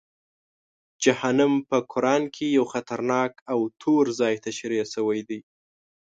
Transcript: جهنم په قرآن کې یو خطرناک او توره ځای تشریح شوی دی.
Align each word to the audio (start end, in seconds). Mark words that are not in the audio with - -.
جهنم 1.03 1.53
په 1.69 1.77
قرآن 1.91 2.23
کې 2.35 2.45
یو 2.57 2.65
خطرناک 2.73 3.31
او 3.51 3.59
توره 3.81 4.11
ځای 4.19 4.35
تشریح 4.45 4.83
شوی 4.93 5.19
دی. 5.29 5.39